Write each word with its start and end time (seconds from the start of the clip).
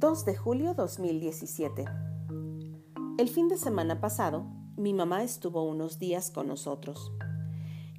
2 0.00 0.24
de 0.26 0.36
julio 0.36 0.74
2017. 0.74 1.84
El 3.18 3.28
fin 3.28 3.48
de 3.48 3.56
semana 3.56 4.00
pasado, 4.00 4.46
mi 4.76 4.94
mamá 4.94 5.24
estuvo 5.24 5.64
unos 5.64 5.98
días 5.98 6.30
con 6.30 6.46
nosotros. 6.46 7.10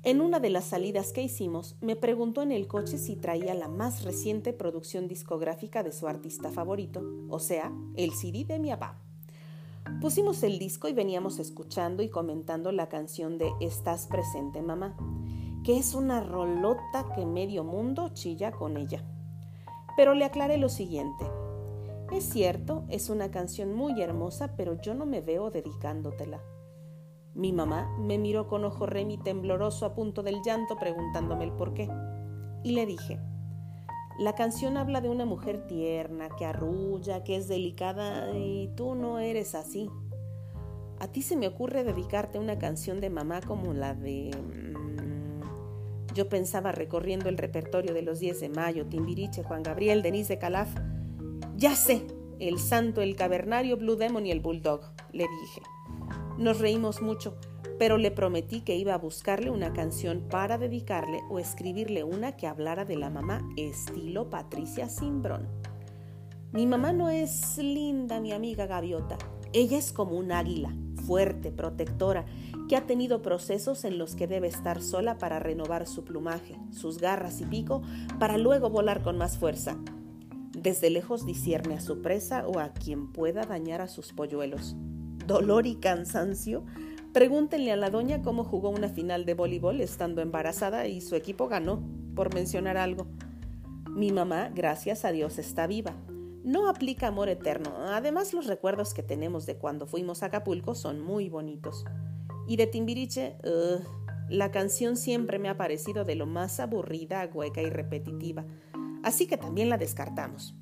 En 0.04 0.22
una 0.22 0.40
de 0.40 0.50
las 0.50 0.64
salidas 0.64 1.12
que 1.12 1.24
hicimos, 1.24 1.76
me 1.82 1.98
preguntó 1.98 2.42
en 2.42 2.54
el 2.54 2.68
coche 2.70 2.98
si 2.98 3.18
traía 3.18 3.54
la 3.54 3.68
más 3.68 4.06
reciente 4.06 4.54
producción 4.54 5.10
discográfica 5.10 5.84
de 5.84 5.92
su 5.92 6.08
artista 6.08 6.52
favorito, 6.52 7.04
o 7.28 7.40
sea, 7.40 7.70
el 7.98 8.14
CD 8.14 8.46
de 8.46 8.60
mi 8.60 8.70
papá. 8.70 8.98
Pusimos 10.00 10.42
el 10.44 10.58
disco 10.58 10.88
y 10.88 10.94
veníamos 10.94 11.38
escuchando 11.38 12.02
y 12.02 12.08
comentando 12.08 12.72
la 12.72 12.88
canción 12.88 13.38
de 13.38 13.52
Estás 13.60 14.08
presente, 14.08 14.62
mamá, 14.62 14.96
que 15.66 15.78
es 15.78 15.94
una 15.94 16.22
rolota 16.22 17.12
que 17.14 17.26
medio 17.26 17.66
mundo 17.66 18.08
chilla 18.14 18.54
con 18.54 18.78
ella. 18.78 19.04
Pero 19.98 20.14
le 20.14 20.24
aclaré 20.24 20.56
lo 20.56 20.70
siguiente. 20.70 21.26
Es 22.12 22.24
cierto, 22.26 22.86
es 22.90 23.10
una 23.10 23.30
canción 23.30 23.76
muy 23.76 24.02
hermosa, 24.02 24.56
pero 24.58 24.82
yo 24.82 24.96
no 24.96 25.06
me 25.06 25.22
veo 25.22 25.52
dedicándotela. 25.52 26.42
Mi 27.36 27.54
mamá 27.54 27.96
me 28.00 28.18
miró 28.18 28.48
con 28.48 28.66
ojo 28.66 28.88
remi 28.88 29.18
tembloroso 29.18 29.86
a 29.86 29.94
punto 29.94 30.24
del 30.24 30.42
llanto 30.44 30.76
preguntándome 30.78 31.44
el 31.44 31.52
por 31.52 31.76
qué. 31.76 31.88
Y 32.64 32.72
le 32.72 32.88
dije, 32.88 33.20
la 34.18 34.34
canción 34.34 34.76
habla 34.76 35.02
de 35.02 35.10
una 35.10 35.26
mujer 35.26 35.68
tierna, 35.68 36.30
que 36.36 36.46
arrulla, 36.46 37.24
que 37.24 37.36
es 37.36 37.48
delicada 37.48 38.36
y 38.36 38.70
tú 38.76 38.96
no 38.96 39.20
eres 39.20 39.54
así. 39.54 39.88
¿A 41.00 41.08
ti 41.08 41.22
se 41.22 41.38
me 41.38 41.48
ocurre 41.48 41.84
dedicarte 41.84 42.40
una 42.40 42.58
canción 42.58 43.00
de 43.02 43.12
mamá 43.12 43.40
como 43.42 43.72
la 43.74 43.94
de... 43.94 44.32
Mm, 44.36 46.14
yo 46.16 46.28
pensaba 46.28 46.72
recorriendo 46.72 47.30
el 47.30 47.38
repertorio 47.38 47.94
de 47.94 48.02
los 48.02 48.20
10 48.20 48.42
de 48.42 48.50
mayo, 48.50 48.88
Timbiriche, 48.88 49.44
Juan 49.44 49.62
Gabriel, 49.62 50.02
Denise 50.02 50.34
de 50.34 50.40
Calaf, 50.40 50.76
ya 51.60 51.76
sé, 51.76 52.08
el 52.40 52.58
santo, 52.58 53.02
el 53.02 53.18
cavernario, 53.18 53.76
Blue 53.76 53.98
Demon 53.98 54.26
y 54.26 54.32
el 54.32 54.40
Bulldog, 54.40 54.80
le 55.12 55.26
dije. 55.42 55.62
Nos 56.38 56.60
reímos 56.60 57.02
mucho, 57.02 57.36
pero 57.78 57.98
le 57.98 58.12
prometí 58.12 58.62
que 58.62 58.78
iba 58.78 58.94
a 58.94 58.98
buscarle 58.98 59.52
una 59.52 59.74
canción 59.74 60.26
para 60.30 60.58
dedicarle 60.58 61.20
o 61.30 61.38
escribirle 61.38 62.06
una 62.06 62.38
que 62.38 62.48
hablara 62.48 62.86
de 62.86 62.96
la 62.96 63.10
mamá 63.10 63.42
estilo 63.58 64.30
Patricia 64.30 64.88
Simbrón. 64.88 65.50
Mi 66.54 66.66
mamá 66.66 66.94
no 66.94 67.10
es 67.10 67.58
linda, 67.58 68.22
mi 68.22 68.32
amiga 68.32 68.66
gaviota. 68.66 69.18
Ella 69.52 69.78
es 69.78 69.92
como 69.92 70.18
un 70.18 70.32
águila, 70.32 70.74
fuerte, 71.06 71.52
protectora, 71.52 72.26
que 72.70 72.78
ha 72.78 72.88
tenido 72.88 73.22
procesos 73.22 73.84
en 73.84 73.98
los 73.98 74.16
que 74.16 74.28
debe 74.28 74.48
estar 74.48 74.82
sola 74.82 75.18
para 75.18 75.40
renovar 75.40 75.88
su 75.88 76.06
plumaje, 76.06 76.56
sus 76.72 77.00
garras 77.00 77.42
y 77.42 77.46
pico, 77.46 77.82
para 78.18 78.38
luego 78.38 78.70
volar 78.70 79.04
con 79.04 79.18
más 79.18 79.38
fuerza. 79.38 79.78
Desde 80.62 80.90
lejos 80.90 81.26
discierne 81.26 81.76
a 81.76 81.80
su 81.80 82.02
presa 82.02 82.46
o 82.46 82.60
a 82.60 82.74
quien 82.74 83.14
pueda 83.14 83.44
dañar 83.46 83.80
a 83.80 83.88
sus 83.88 84.12
polluelos. 84.12 84.76
Dolor 85.26 85.66
y 85.66 85.76
cansancio. 85.76 86.66
Pregúntenle 87.14 87.72
a 87.72 87.78
la 87.78 87.90
doña 87.90 88.22
cómo 88.22 88.44
jugó 88.44 88.70
una 88.70 88.90
final 88.90 89.24
de 89.24 89.36
voleibol 89.36 89.80
estando 89.80 90.22
embarazada 90.22 90.86
y 90.88 91.00
su 91.00 91.16
equipo 91.16 91.48
ganó, 91.48 91.82
por 92.14 92.34
mencionar 92.34 92.76
algo. 92.76 93.08
Mi 93.90 94.12
mamá, 94.12 94.52
gracias 94.54 95.06
a 95.06 95.14
Dios, 95.14 95.40
está 95.40 95.66
viva. 95.66 95.96
No 96.44 96.68
aplica 96.68 97.08
amor 97.08 97.30
eterno. 97.30 97.72
Además, 97.88 98.34
los 98.34 98.46
recuerdos 98.46 98.94
que 98.94 99.02
tenemos 99.02 99.46
de 99.46 99.56
cuando 99.56 99.88
fuimos 99.88 100.24
a 100.24 100.26
Acapulco 100.26 100.76
son 100.76 101.00
muy 101.00 101.30
bonitos. 101.30 101.86
Y 102.50 102.58
de 102.58 102.68
Timbiriche, 102.68 103.38
la 104.28 104.52
canción 104.52 104.98
siempre 104.98 105.40
me 105.40 105.48
ha 105.48 105.56
parecido 105.56 106.04
de 106.04 106.16
lo 106.16 106.26
más 106.26 106.60
aburrida, 106.60 107.30
hueca 107.34 107.62
y 107.62 107.70
repetitiva 107.70 108.46
así 109.04 109.28
que 109.28 109.38
también 109.38 109.70
la 109.70 109.78
descartamos. 109.78 110.56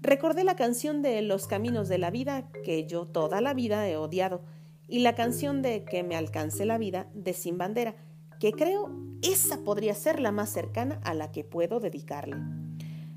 Recordé 0.00 0.44
la 0.44 0.56
canción 0.56 1.02
de 1.02 1.20
Los 1.22 1.46
Caminos 1.46 1.88
de 1.88 1.98
la 1.98 2.10
Vida, 2.10 2.50
que 2.64 2.86
yo 2.86 3.06
toda 3.06 3.40
la 3.40 3.52
vida 3.54 3.88
he 3.88 3.96
odiado, 3.96 4.42
y 4.86 5.00
la 5.00 5.14
canción 5.14 5.60
de 5.60 5.84
Que 5.84 6.02
me 6.02 6.16
alcance 6.16 6.64
la 6.64 6.78
vida, 6.78 7.08
de 7.14 7.32
Sin 7.32 7.58
Bandera, 7.58 7.96
que 8.38 8.52
creo 8.52 8.90
esa 9.22 9.64
podría 9.64 9.94
ser 9.94 10.20
la 10.20 10.30
más 10.30 10.50
cercana 10.50 11.00
a 11.02 11.14
la 11.14 11.32
que 11.32 11.44
puedo 11.44 11.80
dedicarle. 11.80 12.36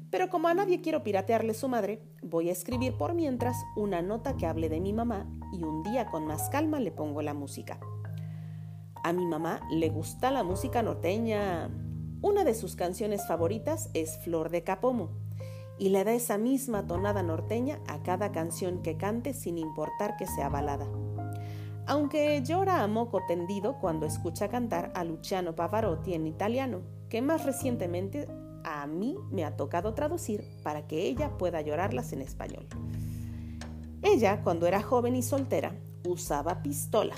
Pero 0.10 0.30
como 0.30 0.48
a 0.48 0.54
nadie 0.54 0.82
quiero 0.82 1.04
piratearle 1.04 1.54
su 1.54 1.70
madre, 1.70 2.02
voy 2.22 2.50
a 2.50 2.52
escribir 2.52 2.98
por 2.98 3.14
mientras 3.14 3.56
una 3.78 4.02
nota 4.02 4.36
que 4.36 4.46
hable 4.46 4.68
de 4.68 4.82
mi 4.82 4.92
mamá 4.92 5.26
y 5.54 5.64
un 5.64 5.84
día 5.84 6.08
con 6.08 6.26
más 6.26 6.50
calma 6.50 6.80
le 6.80 6.92
pongo 6.92 7.22
la 7.22 7.34
música. 7.34 7.80
A 9.04 9.14
mi 9.14 9.26
mamá 9.26 9.62
le 9.72 9.90
gusta 9.90 10.32
la 10.32 10.44
música 10.44 10.84
norteña, 10.84 11.70
una 12.22 12.44
de 12.44 12.54
sus 12.54 12.76
canciones 12.76 13.28
favoritas 13.28 13.90
es 13.94 14.18
Flor 14.20 14.50
de 14.50 14.64
Capomo 14.64 15.10
y 15.80 15.90
le 15.90 16.04
da 16.04 16.14
esa 16.14 16.38
misma 16.38 16.86
tonada 16.86 17.24
norteña 17.24 17.80
a 17.88 18.04
cada 18.04 18.32
canción 18.32 18.84
que 18.84 18.98
cante 18.98 19.34
sin 19.34 19.58
importar 19.58 20.18
que 20.18 20.28
sea 20.28 20.48
balada. 20.50 20.88
Aunque 21.88 22.44
llora 22.44 22.84
a 22.84 22.88
moco 22.88 23.22
tendido 23.28 23.80
cuando 23.80 24.06
escucha 24.06 24.50
cantar 24.50 24.92
a 24.94 25.04
Luciano 25.04 25.56
Pavarotti 25.56 26.14
en 26.14 26.28
italiano, 26.28 26.82
que 27.10 27.24
más 27.24 27.44
recientemente 27.44 28.28
a 28.64 28.86
mí 28.86 29.18
me 29.32 29.44
ha 29.44 29.58
tocado 29.58 29.96
traducir 29.96 30.44
para 30.64 30.86
que 30.86 31.08
ella 31.08 31.38
pueda 31.40 31.62
llorarlas 31.62 32.14
en 32.14 32.22
español. 32.22 32.68
Ella, 34.04 34.42
cuando 34.44 34.68
era 34.68 34.84
joven 34.84 35.16
y 35.16 35.24
soltera, 35.24 35.76
usaba 36.08 36.62
pistola 36.62 37.16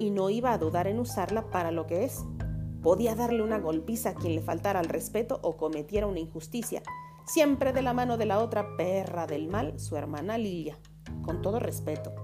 y 0.00 0.10
no 0.10 0.30
iba 0.30 0.52
a 0.52 0.58
dudar 0.58 0.86
en 0.86 0.98
usarla 0.98 1.50
para 1.50 1.70
lo 1.70 1.86
que 1.86 2.04
es, 2.04 2.24
Podía 2.86 3.16
darle 3.16 3.42
una 3.42 3.58
golpiza 3.58 4.10
a 4.10 4.14
quien 4.14 4.36
le 4.36 4.42
faltara 4.42 4.78
al 4.78 4.86
respeto 4.86 5.40
o 5.42 5.56
cometiera 5.56 6.06
una 6.06 6.20
injusticia, 6.20 6.84
siempre 7.26 7.72
de 7.72 7.82
la 7.82 7.92
mano 7.92 8.16
de 8.16 8.26
la 8.26 8.38
otra 8.38 8.76
perra 8.76 9.26
del 9.26 9.48
mal, 9.48 9.80
su 9.80 9.96
hermana 9.96 10.38
Lilia, 10.38 10.78
con 11.22 11.42
todo 11.42 11.58
respeto. 11.58 12.14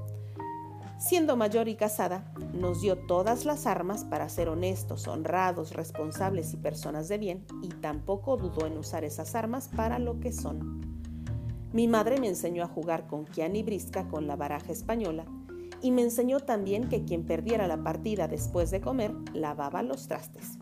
Siendo 1.01 1.35
mayor 1.35 1.67
y 1.67 1.75
casada, 1.75 2.33
nos 2.55 2.81
dio 2.81 2.97
todas 2.97 3.45
las 3.45 3.67
armas 3.67 4.05
para 4.05 4.29
ser 4.29 4.49
honestos, 4.49 5.09
honrados, 5.09 5.73
responsables 5.73 6.55
y 6.55 6.59
personas 6.59 7.09
de 7.09 7.19
bien, 7.19 7.45
y 7.61 7.67
tampoco 7.67 8.37
dudó 8.37 8.65
en 8.65 8.79
usar 8.79 9.03
esas 9.03 9.35
armas 9.35 9.67
para 9.67 9.99
lo 9.99 10.21
que 10.21 10.31
son. 10.31 10.81
Mi 11.73 11.89
madre 11.89 12.21
me 12.21 12.29
enseñó 12.29 12.63
a 12.63 12.69
jugar 12.69 13.09
con 13.09 13.25
Kian 13.25 13.57
y 13.57 13.65
Brisca 13.65 14.07
con 14.07 14.29
la 14.29 14.37
baraja 14.37 14.71
española 14.71 15.25
y 15.83 15.91
me 15.91 16.03
enseñó 16.03 16.41
también 16.41 16.89
que 16.89 17.05
quien 17.05 17.25
perdiera 17.25 17.67
la 17.67 17.83
partida 17.83 18.29
después 18.29 18.71
de 18.71 18.81
comer 18.81 19.13
lavaba 19.35 19.83
los 19.83 20.07
trastes. 20.07 20.59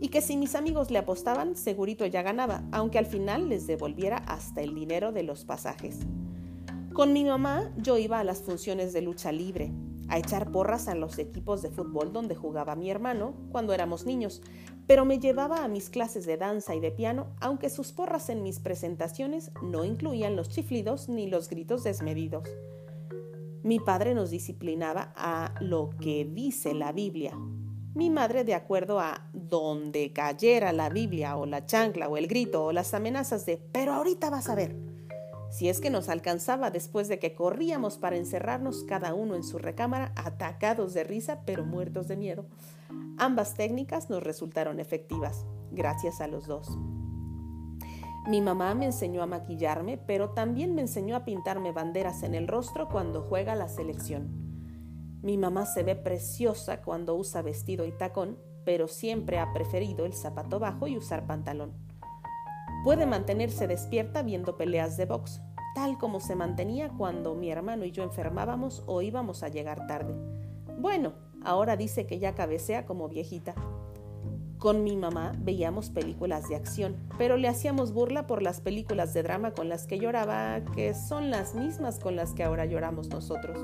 Y 0.00 0.08
que 0.08 0.20
si 0.20 0.36
mis 0.36 0.54
amigos 0.54 0.90
le 0.90 0.98
apostaban, 0.98 1.56
segurito 1.56 2.04
ya 2.04 2.22
ganaba, 2.22 2.64
aunque 2.72 2.98
al 2.98 3.06
final 3.06 3.48
les 3.48 3.66
devolviera 3.66 4.18
hasta 4.18 4.60
el 4.60 4.74
dinero 4.74 5.12
de 5.12 5.22
los 5.22 5.44
pasajes. 5.44 6.00
Con 6.92 7.12
mi 7.12 7.24
mamá 7.24 7.72
yo 7.78 7.96
iba 7.96 8.18
a 8.18 8.24
las 8.24 8.42
funciones 8.42 8.92
de 8.92 9.02
lucha 9.02 9.32
libre, 9.32 9.72
a 10.08 10.18
echar 10.18 10.52
porras 10.52 10.88
a 10.88 10.94
los 10.94 11.18
equipos 11.18 11.62
de 11.62 11.70
fútbol 11.70 12.12
donde 12.12 12.34
jugaba 12.34 12.76
mi 12.76 12.90
hermano 12.90 13.34
cuando 13.50 13.72
éramos 13.72 14.04
niños, 14.04 14.42
pero 14.86 15.04
me 15.04 15.18
llevaba 15.18 15.64
a 15.64 15.68
mis 15.68 15.88
clases 15.88 16.26
de 16.26 16.36
danza 16.36 16.74
y 16.74 16.80
de 16.80 16.90
piano, 16.90 17.28
aunque 17.40 17.70
sus 17.70 17.92
porras 17.92 18.28
en 18.28 18.42
mis 18.42 18.60
presentaciones 18.60 19.50
no 19.62 19.84
incluían 19.84 20.36
los 20.36 20.50
chiflidos 20.50 21.08
ni 21.08 21.28
los 21.28 21.48
gritos 21.48 21.84
desmedidos. 21.84 22.48
Mi 23.64 23.80
padre 23.80 24.14
nos 24.14 24.28
disciplinaba 24.28 25.14
a 25.16 25.54
lo 25.62 25.88
que 25.98 26.26
dice 26.26 26.74
la 26.74 26.92
Biblia. 26.92 27.32
Mi 27.94 28.10
madre 28.10 28.44
de 28.44 28.54
acuerdo 28.54 29.00
a 29.00 29.26
donde 29.32 30.12
cayera 30.12 30.70
la 30.74 30.90
Biblia 30.90 31.38
o 31.38 31.46
la 31.46 31.64
chancla 31.64 32.10
o 32.10 32.18
el 32.18 32.26
grito 32.26 32.62
o 32.62 32.72
las 32.72 32.92
amenazas 32.92 33.46
de 33.46 33.56
pero 33.72 33.94
ahorita 33.94 34.28
vas 34.28 34.50
a 34.50 34.54
ver. 34.54 34.76
Si 35.50 35.70
es 35.70 35.80
que 35.80 35.88
nos 35.88 36.10
alcanzaba 36.10 36.70
después 36.70 37.08
de 37.08 37.18
que 37.18 37.34
corríamos 37.34 37.96
para 37.96 38.18
encerrarnos 38.18 38.84
cada 38.84 39.14
uno 39.14 39.34
en 39.34 39.42
su 39.42 39.56
recámara, 39.56 40.12
atacados 40.14 40.92
de 40.92 41.04
risa 41.04 41.40
pero 41.46 41.64
muertos 41.64 42.06
de 42.06 42.18
miedo. 42.18 42.44
Ambas 43.16 43.54
técnicas 43.54 44.10
nos 44.10 44.22
resultaron 44.22 44.78
efectivas, 44.78 45.46
gracias 45.72 46.20
a 46.20 46.28
los 46.28 46.46
dos. 46.46 46.68
Mi 48.26 48.40
mamá 48.40 48.74
me 48.74 48.86
enseñó 48.86 49.22
a 49.22 49.26
maquillarme, 49.26 49.98
pero 49.98 50.30
también 50.30 50.74
me 50.74 50.80
enseñó 50.80 51.14
a 51.14 51.26
pintarme 51.26 51.72
banderas 51.72 52.22
en 52.22 52.34
el 52.34 52.48
rostro 52.48 52.88
cuando 52.88 53.20
juega 53.20 53.54
la 53.54 53.68
selección. 53.68 54.44
Mi 55.22 55.36
mamá 55.36 55.66
se 55.66 55.82
ve 55.82 55.94
preciosa 55.94 56.80
cuando 56.80 57.14
usa 57.16 57.42
vestido 57.42 57.84
y 57.84 57.92
tacón, 57.92 58.38
pero 58.64 58.88
siempre 58.88 59.38
ha 59.38 59.52
preferido 59.52 60.06
el 60.06 60.14
zapato 60.14 60.58
bajo 60.58 60.86
y 60.86 60.96
usar 60.96 61.26
pantalón. 61.26 61.72
Puede 62.82 63.04
mantenerse 63.04 63.66
despierta 63.66 64.22
viendo 64.22 64.56
peleas 64.56 64.96
de 64.96 65.04
box, 65.04 65.42
tal 65.74 65.98
como 65.98 66.18
se 66.20 66.34
mantenía 66.34 66.88
cuando 66.90 67.34
mi 67.34 67.50
hermano 67.50 67.84
y 67.84 67.90
yo 67.90 68.04
enfermábamos 68.04 68.82
o 68.86 69.02
íbamos 69.02 69.42
a 69.42 69.48
llegar 69.48 69.86
tarde. 69.86 70.14
Bueno, 70.78 71.12
ahora 71.42 71.76
dice 71.76 72.06
que 72.06 72.18
ya 72.18 72.34
cabecea 72.34 72.86
como 72.86 73.08
viejita. 73.08 73.54
Con 74.64 74.82
mi 74.82 74.96
mamá 74.96 75.32
veíamos 75.40 75.90
películas 75.90 76.48
de 76.48 76.56
acción, 76.56 76.96
pero 77.18 77.36
le 77.36 77.48
hacíamos 77.48 77.92
burla 77.92 78.26
por 78.26 78.40
las 78.40 78.62
películas 78.62 79.12
de 79.12 79.22
drama 79.22 79.50
con 79.50 79.68
las 79.68 79.86
que 79.86 79.98
lloraba, 79.98 80.58
que 80.74 80.94
son 80.94 81.30
las 81.30 81.54
mismas 81.54 81.98
con 81.98 82.16
las 82.16 82.32
que 82.32 82.44
ahora 82.44 82.64
lloramos 82.64 83.10
nosotros. 83.10 83.58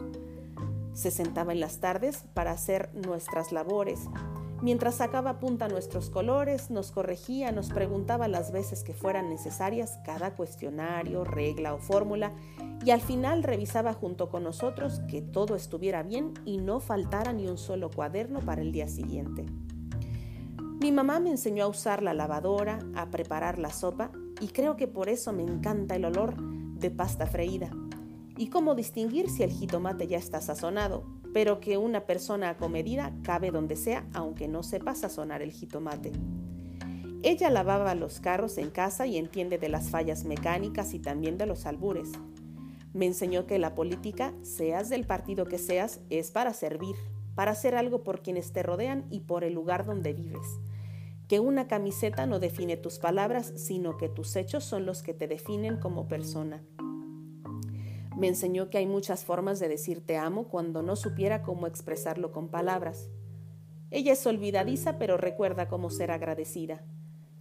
Se 0.92 1.10
sentaba 1.10 1.54
en 1.54 1.60
las 1.60 1.80
tardes 1.80 2.24
para 2.34 2.50
hacer 2.50 2.90
nuestras 2.92 3.50
labores, 3.50 4.10
Mientras 4.60 4.96
sacaba 4.96 5.40
punta 5.40 5.68
nuestros 5.68 6.10
colores, 6.10 6.70
nos 6.70 6.90
corregía, 6.90 7.50
nos 7.50 7.70
preguntaba 7.70 8.28
las 8.28 8.52
veces 8.52 8.84
que 8.84 8.92
fueran 8.92 9.30
necesarias 9.30 9.98
cada 10.04 10.34
cuestionario, 10.34 11.24
regla 11.24 11.72
o 11.72 11.78
fórmula 11.78 12.34
y 12.84 12.90
al 12.90 13.00
final 13.00 13.42
revisaba 13.42 13.94
junto 13.94 14.28
con 14.28 14.44
nosotros 14.44 15.00
que 15.08 15.22
todo 15.22 15.56
estuviera 15.56 16.02
bien 16.02 16.34
y 16.44 16.58
no 16.58 16.78
faltara 16.78 17.32
ni 17.32 17.46
un 17.46 17.56
solo 17.56 17.88
cuaderno 17.88 18.40
para 18.40 18.60
el 18.60 18.70
día 18.70 18.86
siguiente. 18.86 19.46
Mi 20.80 20.92
mamá 20.92 21.20
me 21.20 21.28
enseñó 21.28 21.64
a 21.64 21.68
usar 21.68 22.02
la 22.02 22.14
lavadora, 22.14 22.78
a 22.94 23.10
preparar 23.10 23.58
la 23.58 23.68
sopa 23.68 24.10
y 24.40 24.48
creo 24.48 24.76
que 24.76 24.88
por 24.88 25.10
eso 25.10 25.30
me 25.30 25.42
encanta 25.42 25.94
el 25.94 26.06
olor 26.06 26.36
de 26.40 26.90
pasta 26.90 27.26
freída. 27.26 27.70
Y 28.38 28.48
cómo 28.48 28.74
distinguir 28.74 29.28
si 29.28 29.42
el 29.42 29.50
jitomate 29.50 30.06
ya 30.06 30.16
está 30.16 30.40
sazonado, 30.40 31.04
pero 31.34 31.60
que 31.60 31.76
una 31.76 32.06
persona 32.06 32.48
acomedida 32.48 33.12
cabe 33.22 33.50
donde 33.50 33.76
sea, 33.76 34.08
aunque 34.14 34.48
no 34.48 34.62
sepa 34.62 34.94
sazonar 34.94 35.42
el 35.42 35.52
jitomate. 35.52 36.12
Ella 37.22 37.50
lavaba 37.50 37.94
los 37.94 38.18
carros 38.18 38.56
en 38.56 38.70
casa 38.70 39.06
y 39.06 39.18
entiende 39.18 39.58
de 39.58 39.68
las 39.68 39.90
fallas 39.90 40.24
mecánicas 40.24 40.94
y 40.94 40.98
también 40.98 41.36
de 41.36 41.44
los 41.44 41.66
albures. 41.66 42.12
Me 42.94 43.04
enseñó 43.04 43.46
que 43.46 43.58
la 43.58 43.74
política, 43.74 44.32
seas 44.40 44.88
del 44.88 45.04
partido 45.04 45.44
que 45.44 45.58
seas, 45.58 46.00
es 46.08 46.30
para 46.30 46.54
servir, 46.54 46.96
para 47.34 47.50
hacer 47.50 47.74
algo 47.74 48.02
por 48.02 48.22
quienes 48.22 48.54
te 48.54 48.62
rodean 48.62 49.04
y 49.10 49.20
por 49.20 49.44
el 49.44 49.52
lugar 49.52 49.84
donde 49.84 50.14
vives. 50.14 50.58
Que 51.30 51.38
una 51.38 51.68
camiseta 51.68 52.26
no 52.26 52.40
define 52.40 52.76
tus 52.76 52.98
palabras, 52.98 53.52
sino 53.54 53.96
que 53.96 54.08
tus 54.08 54.34
hechos 54.34 54.64
son 54.64 54.84
los 54.84 55.04
que 55.04 55.14
te 55.14 55.28
definen 55.28 55.76
como 55.76 56.08
persona. 56.08 56.64
Me 58.16 58.26
enseñó 58.26 58.68
que 58.68 58.78
hay 58.78 58.86
muchas 58.86 59.24
formas 59.24 59.60
de 59.60 59.68
decir 59.68 60.04
te 60.04 60.16
amo 60.16 60.48
cuando 60.48 60.82
no 60.82 60.96
supiera 60.96 61.44
cómo 61.44 61.68
expresarlo 61.68 62.32
con 62.32 62.48
palabras. 62.48 63.10
Ella 63.92 64.14
es 64.14 64.26
olvidadiza, 64.26 64.98
pero 64.98 65.18
recuerda 65.18 65.68
cómo 65.68 65.90
ser 65.90 66.10
agradecida. 66.10 66.82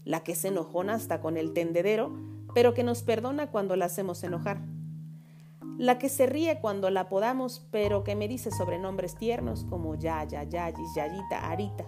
La 0.04 0.20
que 0.20 0.36
se 0.36 0.50
enojona 0.50 0.94
hasta 0.94 1.20
con 1.20 1.36
el 1.36 1.54
tendedero, 1.54 2.16
pero 2.54 2.76
que 2.76 2.84
nos 2.84 3.02
perdona 3.02 3.50
cuando 3.50 3.76
la 3.76 3.86
hacemos 3.86 4.24
enojar. 4.24 4.62
La 5.80 5.98
que 5.98 6.10
se 6.10 6.28
ríe 6.28 6.60
cuando 6.62 6.92
la 6.92 7.10
podamos, 7.10 7.68
pero 7.72 8.04
que 8.04 8.16
me 8.16 8.28
dice 8.28 8.52
sobrenombres 8.52 9.16
tiernos 9.16 9.64
como 9.64 9.96
ya, 9.96 10.26
ya, 10.26 10.44
yayis, 10.44 10.94
yayita, 10.96 11.50
arita. 11.50 11.88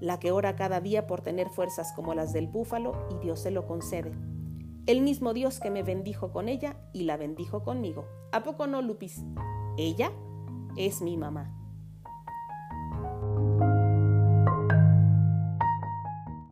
La 0.00 0.18
que 0.18 0.32
ora 0.32 0.56
cada 0.56 0.80
día 0.80 1.06
por 1.06 1.20
tener 1.20 1.48
fuerzas 1.50 1.92
como 1.94 2.14
las 2.14 2.32
del 2.32 2.48
búfalo 2.48 3.06
y 3.10 3.18
Dios 3.24 3.40
se 3.40 3.50
lo 3.50 3.66
concede 3.66 4.12
el 4.90 5.02
mismo 5.02 5.34
Dios 5.34 5.60
que 5.60 5.70
me 5.70 5.82
bendijo 5.82 6.32
con 6.32 6.48
ella 6.48 6.76
y 6.92 7.04
la 7.04 7.16
bendijo 7.16 7.62
conmigo. 7.62 8.06
¿A 8.32 8.42
poco 8.42 8.66
no, 8.66 8.82
Lupis? 8.82 9.22
Ella 9.76 10.10
es 10.76 11.00
mi 11.00 11.16
mamá. 11.16 11.59